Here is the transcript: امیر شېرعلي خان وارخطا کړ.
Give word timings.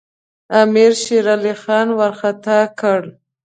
امیر 0.61 0.91
شېرعلي 1.03 1.53
خان 1.61 1.87
وارخطا 1.97 2.59
کړ. 2.79 3.01